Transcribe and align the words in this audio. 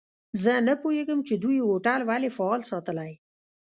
زه 0.43 0.53
نه 0.67 0.73
پوهیږم 0.81 1.19
چي 1.27 1.33
دوی 1.43 1.57
هوټل 1.67 2.01
ولي 2.09 2.29
فعال 2.37 2.61
ساتلی. 2.71 3.11